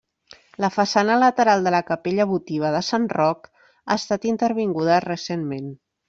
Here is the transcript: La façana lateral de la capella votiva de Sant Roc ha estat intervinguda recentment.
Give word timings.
La 0.63 0.69
façana 0.75 1.17
lateral 1.23 1.67
de 1.67 1.73
la 1.75 1.81
capella 1.89 2.25
votiva 2.31 2.71
de 2.75 2.81
Sant 2.87 3.05
Roc 3.17 3.45
ha 3.59 3.97
estat 3.97 4.25
intervinguda 4.31 4.97
recentment. 5.07 5.69